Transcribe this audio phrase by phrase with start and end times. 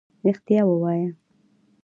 [0.25, 1.09] رښتيا ووايه.